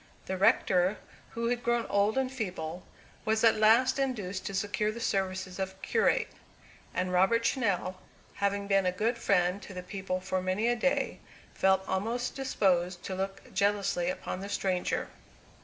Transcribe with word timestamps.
The 0.25 0.35
rector, 0.35 0.97
who 1.29 1.49
had 1.49 1.61
grown 1.61 1.85
old 1.85 2.17
and 2.17 2.31
feeble, 2.31 2.87
was 3.23 3.43
at 3.43 3.57
last 3.57 3.99
induced 3.99 4.47
to 4.47 4.55
secure 4.55 4.91
the 4.91 4.99
services 4.99 5.59
of 5.59 5.73
a 5.73 5.85
curate. 5.85 6.29
And 6.91 7.13
Robert 7.13 7.43
Channell, 7.43 7.97
having 8.33 8.65
been 8.65 8.87
a 8.87 8.91
good 8.91 9.19
friend 9.19 9.61
to 9.61 9.75
the 9.75 9.83
people 9.83 10.19
for 10.19 10.41
many 10.41 10.67
a 10.67 10.75
day, 10.75 11.19
felt 11.53 11.87
almost 11.87 12.33
disposed 12.33 13.03
to 13.03 13.13
look 13.15 13.53
jealously 13.53 14.09
upon 14.09 14.39
the 14.39 14.49
stranger. 14.49 15.09